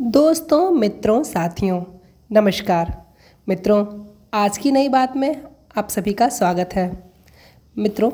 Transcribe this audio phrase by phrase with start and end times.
[0.00, 1.84] दोस्तों, मित्रों, साथियों,
[2.32, 3.06] नमस्कार।
[3.48, 5.42] मित्रों, आज की नई बात में
[5.76, 7.12] आप सभी का स्वागत है।
[7.78, 8.10] मित्रों,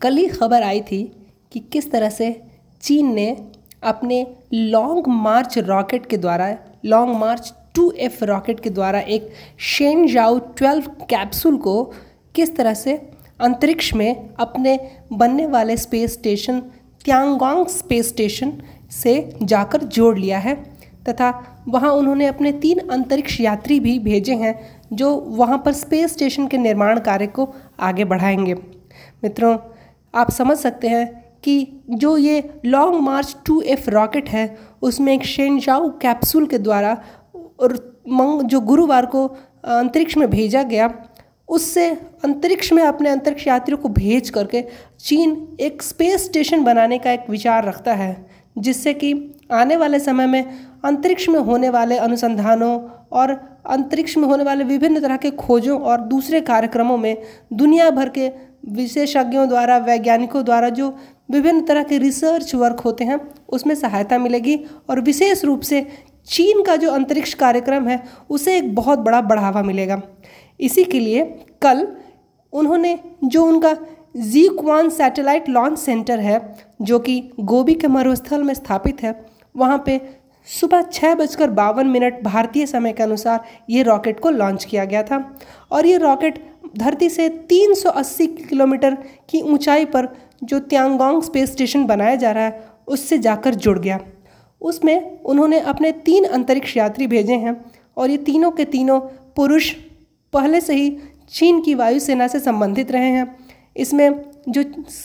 [0.00, 2.42] कल ही खबर आई थी कि किस तरह से
[2.82, 3.50] चीन ने
[3.82, 10.06] अपने लॉन्ग मार्च रॉकेट के द्वारा, Long March two F rocket के द्वारा एक शेन
[10.06, 11.92] जाओ ट्वेल्व कैप्सूल को
[12.34, 16.60] किस तरह से अंतरिक्ष में अपने बनने वाले space station,
[17.04, 20.77] Tiangong space station से जाकर जोड़ लिया है।
[21.08, 21.30] तथा
[21.68, 24.54] वहाँ उन्होंने अपने तीन अंतरिक्ष यात्री भी भेजे हैं,
[24.92, 27.48] जो वहाँ पर स्पेस स्टेशन के निर्माण कार्य को
[27.80, 28.54] आगे बढ़ाएँगे।
[29.24, 29.56] मित्रों,
[30.14, 31.06] आप समझ सकते हैं
[31.44, 36.96] कि जो ये Long March two F rocket है, उसमें एक शेनजाऊ कैप्सूल के द्वारा
[37.60, 39.26] और मंग, जो गुरुवार को
[39.64, 40.92] अंतरिक्ष में भेजा गया,
[41.48, 41.88] उससे
[42.24, 44.64] अंतरिक्ष में अपने अंतरिक्ष यात्रियों को भेज करके
[45.00, 48.26] चीन एक स्पेस स्टेशन बनाने का एक विचार रखता है,
[48.58, 50.44] जिससे कि आने वाले समय में
[50.84, 52.80] अंतरिक्ष में होने वाले अनुसंधानों
[53.12, 53.30] और
[53.66, 57.22] अंतरिक्ष में होने वाले विभिन्न तरह के खोजों और दूसरे कार्यक्रमों में
[57.52, 58.30] दुनिया भर के
[58.68, 60.96] विशेषज्ञों द्वारा, वैज्ञानिकों द्वारा जो
[61.30, 65.86] विभिन्न तरह के रिसर्च वर्क होते हैं, उसमें सहायता मिलेगी और विशेष रूप से
[66.26, 70.02] चीन का जो अंतरिक्ष कार्यक्रम है, उसे एक बहुत बड़ा बढ़ावा मिलेगा।
[70.60, 71.24] इसी के लिए
[71.62, 71.88] कल
[72.52, 73.76] उन्होंने जो उनका
[74.16, 79.82] Jiuquan satellite launch centre है, जो कि गोभी के मरुस्थल में स्थापित है, वहाँ
[79.86, 80.17] पे
[80.48, 85.02] सुबह छः बजकर बावन मिनट भारतीय समय के अनुसार ये रॉकेट को लॉन्च किया गया
[85.02, 85.38] था
[85.70, 86.38] और ये रॉकेट
[86.76, 88.94] धरती से 380 किलोमीटर
[89.30, 90.08] की ऊंचाई पर
[90.44, 93.98] जो त्यांगोंग स्पेस स्टेशन बनाया जा रहा है, उससे जाकर जुड़ गया।
[94.60, 97.64] उसमें उन्होंने अपने तीन अंतरिक्ष यात्री भेजे हैं
[97.96, 99.00] और ये तीनों के तीनों
[99.36, 99.72] पुरुष
[100.32, 100.90] पहले से ही
[101.30, 103.36] चीन की वायुसेना से संबंधित रहे हैं।
[103.76, 104.62] इसमें जो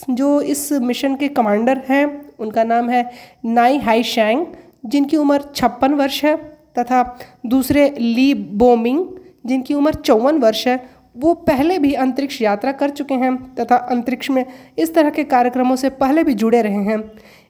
[0.09, 2.05] जो इस मिशन के कमांडर हैं,
[2.39, 3.09] उनका नाम है
[3.45, 4.45] नाई हाई शैंग
[4.83, 6.35] जिनकी उम्र छप्पन वर्ष है
[6.79, 7.03] तथा
[7.45, 9.05] दूसरे ली बोमिंग,
[9.45, 10.83] जिनकी उम्र चौवन वर्ष है,
[11.15, 14.45] वो पहले भी अंतरिक्ष यात्रा कर चुके हैं तथा अंतरिक्ष में
[14.77, 17.03] इस तरह के कार्यक्रमों से पहले भी जुड़े रहे हैं।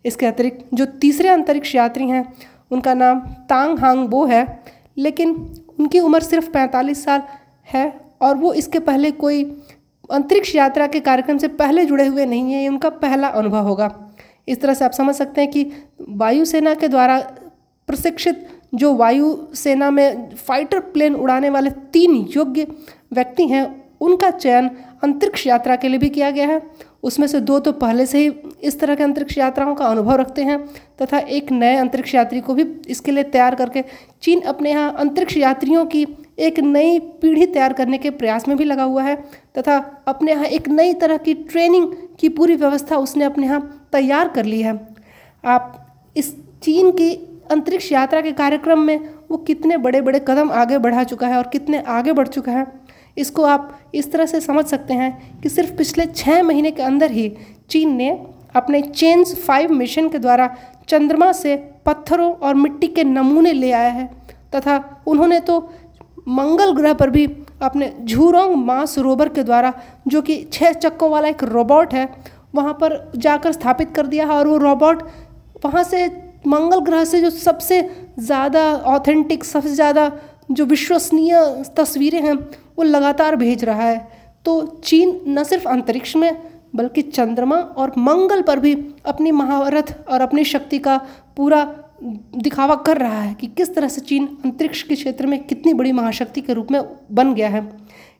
[0.05, 2.25] इसके अतिरिक्त जो तीसरे अंतरिक्ष यात्री हैं,
[2.71, 3.19] उनका नाम
[3.49, 4.47] तांग हांग बो है,
[4.97, 5.35] लेकिन
[5.79, 7.21] उनकी उम्र सिर्फ़ पैंतालीस साल
[7.67, 9.43] है और वो इसके पहले कोई
[10.09, 13.87] अंतरिक्ष यात्रा के कार्यक्रम से पहले जुड़े हुए नहीं हैं, ये उनका पहला अनुभव होगा।
[14.47, 15.65] इस तरह से आप समझ सकते हैं कि
[16.01, 17.19] वायुसेना के द्वारा
[17.87, 22.67] प्रशिक्षित जो वायुसेना में फाइटर प्लेन उड़ाने वाले तीन योग्य
[23.13, 23.65] व्यक्ति हैं,
[24.01, 24.69] उनका चयन
[25.03, 26.61] अंतरिक्ष यात्रा के लिए भी किया गया है।
[27.03, 28.31] उसमें से दो तो पहले से ही
[28.63, 30.57] इस तरह के अंतरिक्ष यात्राओं का अनुभव रखते हैं
[31.01, 33.83] तथा एक नए अंतरिक्ष यात्री को भी इसके लिए तैयार करके
[34.23, 36.05] चीन अपने यहाँ अंतरिक्ष यात्रियों की
[36.39, 39.15] एक नई पीढ़ी तैयार करने के प्रयास में भी लगा हुआ है
[39.57, 39.77] तथा
[40.07, 43.61] अपने यहाँ एक नई तरह की ट्रेनिंग की पूरी व्यवस्था उसने अपने यहाँ
[43.93, 44.79] तैयार कर ली है।
[45.43, 47.13] आप इस चीन की
[47.51, 48.99] अंतरिक्ष यात्रा के कार्यक्रम में
[49.29, 52.65] वो कितने बड़े बड़े कदम आगे बढ़ा चुका है और कितने आगे बढ़ चुका है,
[53.17, 57.11] इसको आप इस तरह से समझ सकते हैं कि सिर्फ़ पिछले छः महीने के अंदर
[57.11, 57.31] ही
[57.69, 58.09] चीन ने
[58.55, 60.55] अपने चेंज फाइव मिशन के द्वारा
[60.89, 61.55] चंद्रमा से
[61.85, 64.05] पत्थरों और मिट्टी के नमूने ले आया है
[64.55, 64.77] तथा
[65.07, 65.59] उन्होंने तो
[66.27, 67.25] मंगल ग्रह पर भी
[67.61, 69.73] अपने झूरोंग मास रोवर के द्वारा,
[70.07, 72.07] जो कि छः चक्कों वाला एक रोबोट है
[72.53, 75.03] वहाँ पर जाकर स्थापित कर दिया है और वो रोबोट
[75.65, 76.05] वहाँ से
[76.47, 77.81] मंगल ग्रह से जो सबसे
[78.19, 80.11] ज़्यादा ऑथेंटिक सबसे ज़्यादा
[80.51, 81.35] जो विश्वसनीय
[81.77, 82.33] तस्वीरें हैं,
[82.77, 84.07] वो लगातार भेज रहा है।
[84.45, 86.37] तो चीन न सिर्फ़ अंतरिक्ष में,
[86.75, 88.73] बल्कि चंद्रमा और मंगल पर भी
[89.05, 90.97] अपनी महारथ और अपनी शक्ति का
[91.37, 91.63] पूरा
[92.03, 95.91] दिखावा कर रहा है कि किस तरह से चीन अंतरिक्ष के क्षेत्र में कितनी बड़ी
[95.91, 96.81] महाशक्ति के रूप में
[97.11, 97.67] बन गया है।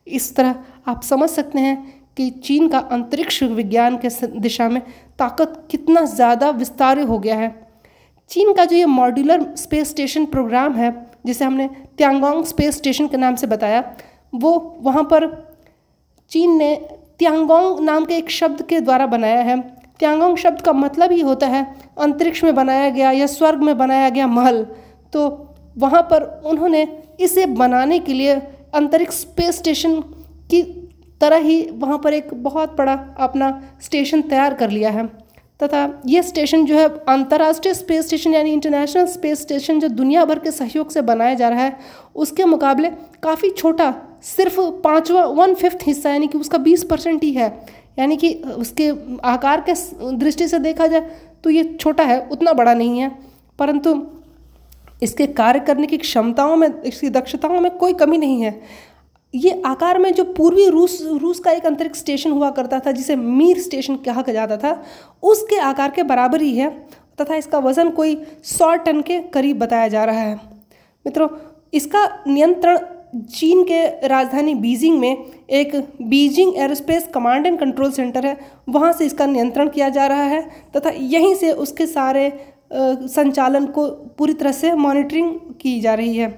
[0.08, 0.54] इस तरह
[0.86, 1.76] आप समझ सकते हैं
[2.16, 4.08] कि चीन का अंतरिक्ष विज्ञान के
[4.38, 4.80] दिशा में
[5.18, 7.54] ताकत कितना ज़्यादा विस्तार हो गया है।
[8.30, 10.90] चीन का जो ये मॉड्यूलर स्पेस स्टेशन प्रोग्राम है,
[11.26, 13.82] जिसे हमने त्यांगोंग स्पेस स्टेशन के नाम से बताया,
[14.32, 15.26] वो वहाँ पर
[16.30, 16.74] चीन ने
[17.18, 19.60] त्यांगोंग नाम के एक शब्द के द्वारा बनाया है।
[20.00, 21.64] त्यांगोंग शब्द का मतलब ही होता है
[21.98, 24.62] अंतरिक्ष में बनाया गया या स्वर्ग में बनाया गया महल।
[25.12, 25.28] तो
[25.78, 26.86] वहाँ पर उन्होंने
[27.20, 28.34] इसे बनाने के लिए
[28.74, 30.00] अंतरिक्ष स्पेस स्टेशन
[30.50, 30.62] की
[31.24, 33.50] तरह ही वहाँ पर एक बहुत बड़ा अपना
[33.82, 35.06] स्टेशन तैयार कर लिया है।
[35.60, 40.38] तथा यह स्टेशन जो है अंतर्राष्ट्रीय स्पेस स्टेशन यानी इंटरनेशनल स्पेस स्टेशन जो दुनिया भर
[40.38, 41.76] के सहयोग से बनाया जा रहा है,
[42.16, 42.88] उसके मुकाबले
[43.22, 43.94] काफ़ी छोटा,
[44.24, 47.48] सिर्फ़ पाँचवा वन फिफ्थ हिस्सा यानी कि उसका बीस परसेंट ही है।
[47.98, 48.90] यानी कि उसके
[49.24, 49.72] आकार के
[50.16, 51.10] दृष्टि से देखा जाए
[51.44, 53.10] तो ये छोटा है, उतना बड़ा नहीं है।
[53.58, 54.06] परंतु
[55.02, 58.60] इसके कार्य करने की क्षमताओं में, इसकी दक्षताओं में कोई कमी नहीं है।
[59.34, 63.16] ये आकार में जो पूर्वी रूस रूस का एक अंतरिक्ष स्टेशन हुआ करता था, जिसे
[63.16, 64.82] मीर स्टेशन कहा जाता था,
[65.22, 66.70] उसके आकार के बराबर ही है,
[67.20, 70.34] तथा इसका वज़न कोई सौ टन के करीब बताया जा रहा है।
[71.06, 71.28] मित्रों,
[71.72, 72.78] इसका नियंत्रण
[73.30, 78.36] चीन के राजधानी बीजिंग में एक Beijing aerospace command and control centre है,
[78.68, 80.42] वहाँ से इसका नियंत्रण किया जा रहा है,
[80.76, 82.32] तथा यहीं से उसके सारे
[82.72, 83.86] संचालन को
[84.18, 86.32] पूरी तरह से मॉनिटरिंग की जा रही है।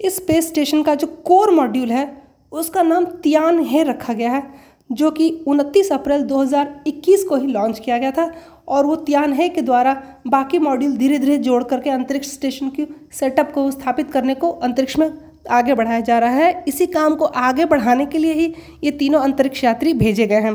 [0.00, 2.21] इस स्पेस स्टेशन का जो कोर मॉड्यूल है
[2.52, 4.42] उसका नाम तियान है रखा गया है,
[4.90, 8.30] जो कि 29 अप्रैल 2021 को ही लॉन्च किया गया था
[8.68, 12.86] और वो तियान है के द्वारा बाकी मॉड्यूल धीरे धीरे जोड़ करके अंतरिक्ष स्टेशन की
[13.12, 15.10] सेटअप को स्थापित करने को अंतरिक्ष में
[15.50, 18.52] आगे बढ़ाया जा रहा है। इसी काम को आगे बढ़ाने के लिए ही
[18.84, 20.54] ये तीनों अंतरिक्ष यात्री भेजे गए हैं।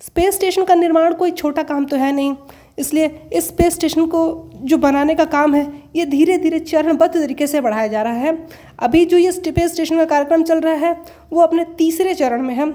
[0.00, 2.34] स्पेस स्टेशन का निर्माण कोई छोटा काम तो है नहीं,
[2.78, 5.66] इसलिए इस स्पेस स्टेशन को जो बनाने का काम है,
[5.96, 8.36] ये धीरे धीरे चरणबद्ध तरीके से बढ़ाया जा रहा है।
[8.80, 10.96] अभी जो ये स्पेस स्टेशन का कार्यक्रम चल रहा है,
[11.32, 12.70] वो अपने तीसरे चरण में है।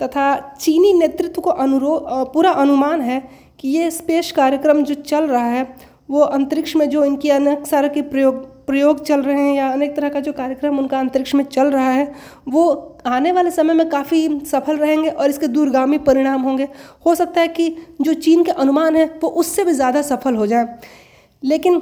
[0.00, 1.98] तथा चीनी नेतृत्व को अनुरो
[2.32, 3.22] पूरा अनुमान है
[3.60, 5.66] कि ये स्पेस कार्यक्रम जो चल रहा है,
[6.10, 9.94] वो अंतरिक्ष में जो इनकी अनेक सारे के प्रयोग प्रयोग चल रहे हैं या अनेक
[9.96, 12.12] तरह का जो कार्यक्रम उनका अंतरिक्ष में चल रहा है,
[12.48, 16.68] वो आने वाले समय में काफ़ी सफल रहेंगे और इसके दूरगामी परिणाम होंगे।
[17.06, 17.68] हो सकता है कि
[18.00, 20.78] जो चीन के अनुमान है, वो उससे भी ज़्यादा सफल हो जाए।
[21.42, 21.80] लेकिन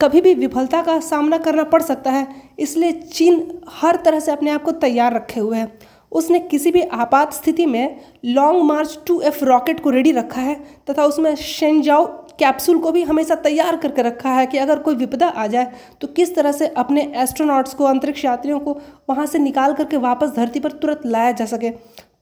[0.00, 2.26] कभी भी विफलता का सामना करना पड़ सकता है,
[2.58, 5.72] इसलिए चीन हर तरह से अपने आप को तैयार रखे हुए है।
[6.12, 10.54] उसने किसी भी आपात स्थिति में Long March two F rocket को रेडी रखा है,
[10.90, 12.06] तथा उसमें शेंजाओ
[12.38, 16.06] कैप्सूल को भी हमेशा तैयार करके रखा है कि अगर कोई विपदा आ जाए तो
[16.08, 18.78] किस तरह से अपने एस्ट्रोनॉट्स को, अंतरिक्ष यात्रियों को
[19.08, 21.70] वहाँ से निकाल करके वापस धरती पर तुरंत लाया जा सके।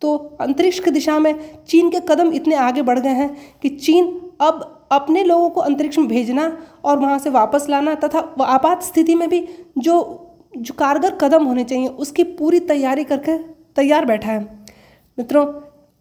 [0.01, 1.35] तो अंतरिक्ष की दिशा में
[1.69, 5.99] चीन के कदम इतने आगे बढ़ गए हैं कि चीन अब अपने लोगों को अंतरिक्ष
[5.99, 9.47] में भेजना और वहाँ से वापस लाना तथा आपात स्थिति में भी
[9.79, 10.25] जो
[10.57, 13.37] जो कारगर कदम होने चाहिए, उसकी पूरी तैयारी करके
[13.77, 14.41] तैयार बैठा है।
[15.19, 15.47] मित्रों,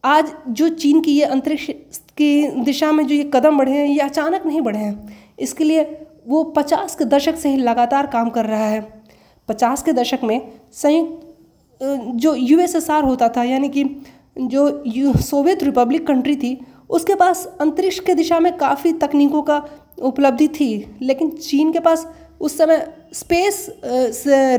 [0.04, 1.70] आज जो चीन की ये अंतरिक्ष
[2.18, 5.84] की दिशा में जो ये कदम बढ़े हैं, ये अचानक नहीं बढ़े हैं। इसके लिए
[6.28, 8.82] वो पचास के दशक से ही लगातार काम कर रहा है।
[9.48, 11.24] पचास के दशक में संयुक्त
[12.16, 13.84] जो यूएसएसआर होता था, यानी कि
[14.38, 19.62] जो सोवियत रिपब्लिक कंट्री थी उसके पास अंतरिक्ष के दिशा में काफ़ी तकनीकों का
[20.00, 22.08] उपलब्धि थी, लेकिन चीन के पास
[22.42, 23.66] उस समय स्पेस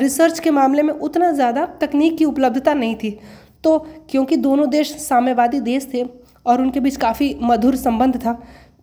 [0.00, 3.18] रिसर्च के मामले में उतना ज़्यादा तकनीक की उपलब्धता नहीं थी।
[3.64, 3.78] तो
[4.10, 6.04] क्योंकि दोनों देश साम्यवादी देश थे
[6.46, 8.38] और उनके बीच काफ़ी मधुर संबंध था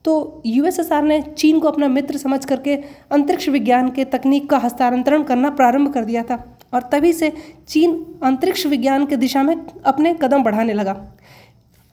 [0.05, 2.75] तो यूएसएसआर ने चीन को अपना मित्र समझ करके
[3.11, 6.43] अंतरिक्ष विज्ञान के तकनीक का हस्तांतरण करना प्रारंभ कर दिया था
[6.73, 7.31] और तभी से
[7.67, 10.95] चीन अंतरिक्ष विज्ञान के दिशा में अपने कदम बढ़ाने लगा।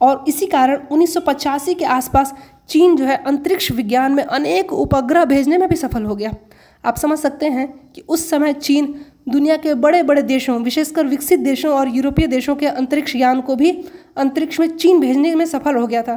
[0.03, 2.33] और इसी कारण उन्नीस सौ पचासी के आसपास
[2.69, 6.33] चीन जो है अंतरिक्ष विज्ञान में अनेक उपग्रह भेजने में भी सफल हो गया।
[6.85, 8.93] आप समझ सकते हैं कि उस समय चीन
[9.29, 13.55] दुनिया के बड़े बड़े देशों, विशेषकर विकसित देशों और यूरोपीय देशों के अंतरिक्ष यान को
[13.55, 13.71] भी
[14.17, 16.15] अंतरिक्ष में चीन भेजने में सफल हो गया था।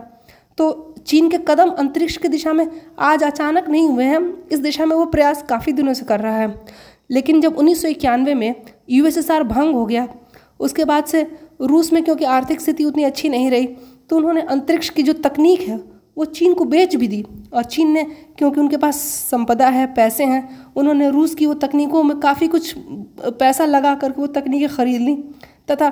[0.59, 2.67] तो चीन के कदम अंतरिक्ष की दिशा में
[2.99, 6.37] आज अचानक नहीं हुए हैं। इस दिशा में वो प्रयास काफ़ी दिनों से कर रहा
[6.37, 6.65] है।
[7.11, 8.55] लेकिन जब उन्नीस सौ इक्यानवे में
[8.91, 10.09] यूएसएसआर भंग हो गया,
[10.61, 11.27] उसके बाद से
[11.61, 13.67] रूस में क्योंकि आर्थिक स्थिति उतनी अच्छी नहीं रही
[14.11, 15.77] तो उन्होंने अंतरिक्ष की जो तकनीक है,
[16.17, 18.03] वो चीन को बेच भी दी। और चीन ने,
[18.39, 18.97] क्योंकि उनके पास
[19.31, 24.21] संपदा है, पैसे हैं, उन्होंने रूस की वो तकनीकों में काफ़ी कुछ पैसा लगा करके
[24.21, 25.15] वो तकनीकें खरीद ली।
[25.71, 25.91] तथा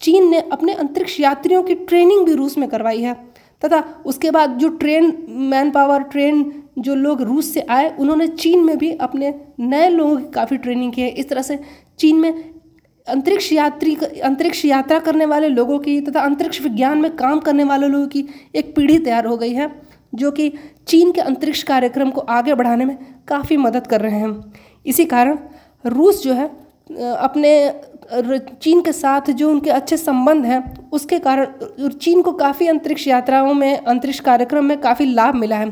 [0.00, 3.14] चीन ने अपने अंतरिक्ष यात्रियों की ट्रेनिंग भी रूस में करवाई है।
[3.62, 8.64] तथा उसके बाद जो ट्रेन मैन पावर ट्रेन जो लोग रूस से आए, उन्होंने चीन
[8.64, 11.58] में भी अपने नए लोगों की काफ़ी ट्रेनिंग की है। इस तरह से
[11.98, 12.55] चीन में
[13.08, 13.94] अंतरिक्ष यात्री
[14.24, 18.24] अंतरिक्ष यात्रा करने वाले लोगों की तथा अंतरिक्ष विज्ञान में काम करने वाले लोगों की
[18.54, 19.70] एक पीढ़ी तैयार हो गई है,
[20.12, 20.52] जो कि
[20.88, 22.96] चीन के अंतरिक्ष कार्यक्रम को आगे बढ़ाने में
[23.28, 24.52] काफ़ी मदद कर रहे हैं।
[24.86, 25.38] इसी कारण
[25.84, 26.50] रूस जो है
[26.88, 27.52] अपने
[28.62, 33.54] चीन के साथ जो उनके अच्छे संबंध हैं, उसके कारण चीन को काफ़ी अंतरिक्ष यात्राओं
[33.54, 35.70] में, अंतरिक्ष कार्यक्रम में काफ़ी लाभ मिला है।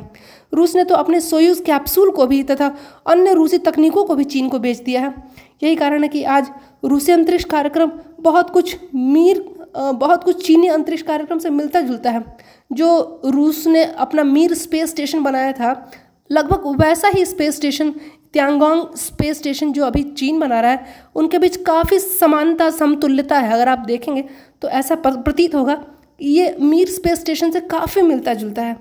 [0.52, 2.74] रूस ने तो अपने सोयूज कैप्सूल को भी तथा
[3.06, 5.14] अन्य रूसी तकनीकों को भी चीन को बेच दिया है।
[5.62, 6.50] यही कारण है कि आज
[6.84, 9.44] रूसी अंतरिक्ष कार्यक्रम बहुत कुछ मीर
[9.76, 12.24] बहुत कुछ चीनी अंतरिक्ष कार्यक्रम से मिलता जुलता है।
[12.70, 15.90] जो रूस ने अपना मीर स्पेस स्टेशन बनाया था,
[16.30, 17.90] लगभग वैसा ही space station,
[18.32, 23.52] Tiangong space station जो अभी चीन बना रहा है, उनके बीच काफ़ी समानता, समतुल्यता है।
[23.52, 24.24] अगर आप देखेंगे
[24.62, 25.82] तो ऐसा प्रतीत होगा
[26.20, 28.76] ये मीर स्पेस स्टेशन से काफ़ी मिलता जुलता है।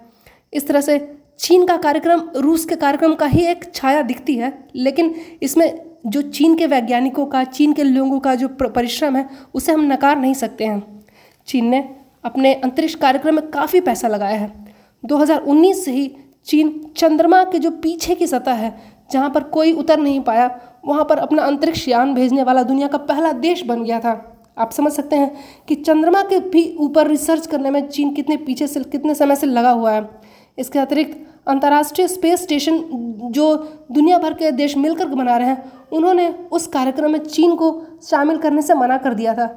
[0.54, 1.00] इस तरह से
[1.40, 6.22] चीन का कार्यक्रम, रूस के कार्यक्रम का ही एक छाया दिखती है, लेकिन इसमें जो
[6.22, 10.34] चीन के वैज्ञानिकों का, चीन के लोगों का जो परिश्रम है, उसे हम नकार नहीं
[10.34, 11.06] सकते हैं।
[11.48, 14.66] चीन ने अपने अंतरिक्ष कार्यक्रम में काफ़ी पैसा लगाया है।
[15.06, 18.78] 2019 से ही चीन चंद्रमा के जो पीछे की सतह है,
[19.12, 22.98] जहाँ पर कोई उतर नहीं पाया, वहाँ पर अपना अंतरिक्ष यान भेजने वाला दुनिया का
[22.98, 25.36] पहला देश बन गया था। आप समझ सकते हैं
[25.68, 29.48] कि चंद्रमा के भी ऊपर रिसर्च करने में चीन कितने पीछे से, कितने समय से
[29.48, 30.10] लगा हुआ है।
[30.58, 32.80] इसके अतिरिक्त अंतर्राष्ट्रीय स्पेस स्टेशन
[33.32, 33.56] जो
[33.92, 38.38] दुनिया भर के देश मिलकर बना रहे हैं, उन्होंने उस कार्यक्रम में चीन को शामिल
[38.38, 39.48] करने से मना कर दिया था।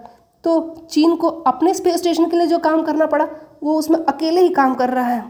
[0.45, 3.29] तो चीन को अपने स्पेस स्टेशन के लिए जो काम करना पड़ा,
[3.63, 5.25] वो उसमें अकेले ही काम कर रहा है।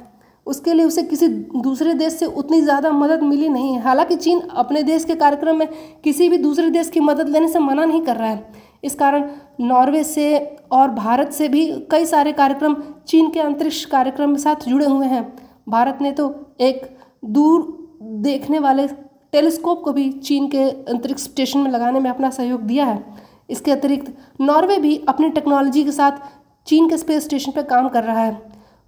[0.46, 4.40] उसके लिए उसे किसी दूसरे देश से उतनी ज़्यादा मदद मिली नहीं है। हालाँकि चीन
[4.40, 5.68] अपने देश के कार्यक्रम में
[6.04, 8.52] किसी भी दूसरे देश की मदद लेने से मना नहीं कर रहा है।
[8.84, 9.28] इस कारण
[9.60, 10.38] नॉर्वे से
[10.72, 12.76] और भारत से भी कई सारे कार्यक्रम
[13.08, 15.36] चीन के अंतरिक्ष कार्यक्रम के साथ जुड़े हुए हैं।
[15.68, 16.86] भारत ने तो एक
[17.24, 18.86] दूर देखने वाले
[19.32, 23.04] टेलीस्कोप को भी चीन के अंतरिक्ष स्टेशन में लगाने में अपना सहयोग दिया है।
[23.50, 26.18] इसके अतिरिक्त, नॉर्वे भी अपनी टेक्नोलॉजी के साथ
[26.66, 28.40] चीन के स्पेस स्टेशन पर काम कर रहा है।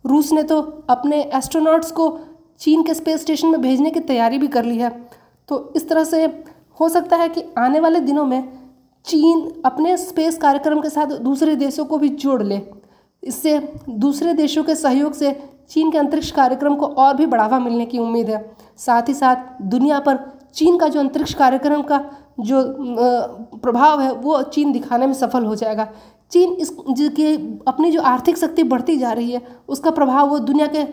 [0.05, 0.61] रूस ने तो
[0.91, 2.19] अपने एस्ट्रोनॉट्स को
[2.61, 4.91] चीन के स्पेस स्टेशन में भेजने की तैयारी भी कर ली है।
[5.49, 6.25] तो इस तरह से
[6.81, 8.43] हो सकता है कि आने वाले दिनों में
[9.07, 12.61] चीन अपने स्पेस कार्यक्रम के साथ दूसरे देशों को भी जोड़ ले।
[13.23, 13.59] इससे
[13.89, 15.31] दूसरे देशों के सहयोग से
[15.71, 19.63] चीन के अंतरिक्ष कार्यक्रम को और भी बढ़ावा मिलने की उम्मीद है। साथ ही साथ,
[19.63, 20.19] दुनिया पर
[20.55, 22.05] चीन का जो अंतरिक्ष कार्यक्रम का
[22.41, 22.63] जो
[23.63, 25.89] प्रभाव है, वो चीन दिखाने में सफल हो जाएगा।
[26.31, 27.35] चीन इस की
[27.69, 30.87] अपनी जो आर्थिक शक्ति बढ़ती जा रही है, उसका प्रभाव वो दुनिया के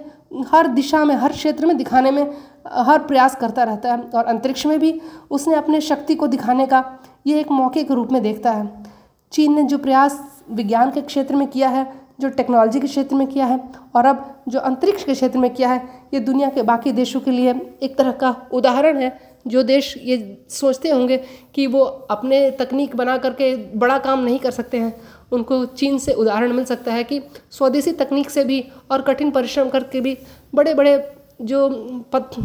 [0.51, 2.23] हर दिशा में, हर क्षेत्र में दिखाने में
[2.67, 4.99] हर प्रयास करता रहता है। और अंतरिक्ष में भी
[5.31, 6.83] उसने अपने शक्ति को दिखाने का
[7.27, 8.83] ये एक मौके के रूप में देखता है।
[9.31, 13.27] चीन ने जो प्रयास विज्ञान के क्षेत्र में किया है जो टेक्नोलॉजी के क्षेत्र में
[13.27, 13.59] किया है
[13.95, 15.81] और अब जो अंतरिक्ष के क्षेत्र में किया है,
[16.13, 17.53] ये दुनिया के बाकी देशों के लिए
[17.83, 19.17] एक तरह का उदाहरण है।
[19.47, 20.15] जो देश ये
[20.49, 21.17] सोचते होंगे
[21.55, 21.81] कि वो
[22.11, 24.93] अपने तकनीक बना करके बड़ा काम नहीं कर सकते हैं,
[25.31, 29.69] उनको चीन से उदाहरण मिल सकता है कि स्वदेशी तकनीक से भी और कठिन परिश्रम
[29.69, 30.17] करके भी
[30.55, 30.97] बड़े बड़े
[31.41, 31.67] जो
[32.13, 32.39] पथ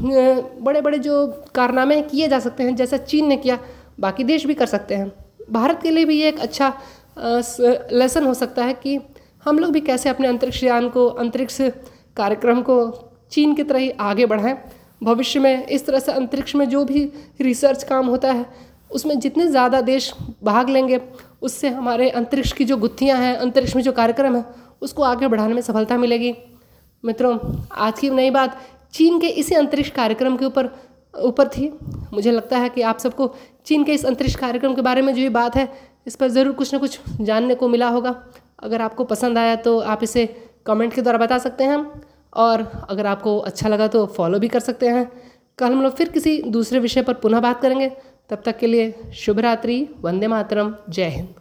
[0.60, 3.58] बड़े बड़े जो कारनामे किए जा सकते हैं, जैसा चीन ने किया,
[4.00, 5.12] बाकी देश भी कर सकते हैं।
[5.50, 6.72] भारत के लिए भी ये एक अच्छा
[7.92, 8.98] लेसन हो सकता है कि
[9.42, 11.61] हम लोग भी कैसे अपने अंतरिक्ष यान को, अंतरिक्ष
[12.16, 12.76] कार्यक्रम को
[13.32, 14.56] चीन की तरह ही आगे बढ़ाएँ।
[15.02, 17.04] भविष्य में इस तरह से अंतरिक्ष में जो भी
[17.40, 18.47] रिसर्च काम होता है,
[18.90, 20.12] उसमें जितने ज़्यादा देश
[20.44, 21.00] भाग लेंगे,
[21.42, 24.44] उससे हमारे अंतरिक्ष की जो गुत्थियाँ हैं, अंतरिक्ष में जो कार्यक्रम है,
[24.82, 26.35] उसको आगे बढ़ाने में सफलता मिलेगी।
[27.04, 27.38] मित्रों,
[27.73, 28.61] आज की नई बात
[28.92, 30.70] चीन के इसी अंतरिक्ष कार्यक्रम के ऊपर
[31.14, 31.73] ऊपर थी।
[32.12, 33.35] मुझे लगता है कि आप सबको
[33.66, 35.68] चीन के इस अंतरिक्ष कार्यक्रम के बारे में जो ये बात है,
[36.06, 38.14] इस पर ज़रूर कुछ ना कुछ जानने को मिला होगा।
[38.62, 40.26] अगर आपको पसंद आया तो आप इसे
[40.67, 41.81] कमेंट के द्वारा बता सकते हैं
[42.33, 45.11] और अगर आपको अच्छा लगा तो फॉलो भी कर सकते हैं।
[45.59, 47.88] कल हम लोग फिर किसी दूसरे विषय पर पुनः बात करेंगे।
[48.31, 51.35] तब तक के लिए शुभ रात्रि वंदे मातरम, जय हिंद।